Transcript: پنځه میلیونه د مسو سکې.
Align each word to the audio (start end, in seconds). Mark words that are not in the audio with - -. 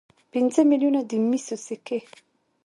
پنځه 0.33 0.61
میلیونه 0.69 0.99
د 1.09 1.11
مسو 1.27 1.55
سکې. 1.65 1.99